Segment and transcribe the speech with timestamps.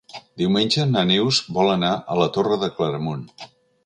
[0.41, 3.23] Diumenge na Neus vol anar a la Torre de Claramunt.